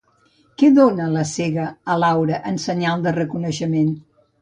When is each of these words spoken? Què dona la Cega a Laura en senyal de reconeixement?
Què 0.61 0.69
dona 0.77 1.09
la 1.17 1.27
Cega 1.33 1.67
a 1.93 1.99
Laura 2.07 2.43
en 2.53 2.61
senyal 2.67 3.07
de 3.09 3.17
reconeixement? 3.23 3.97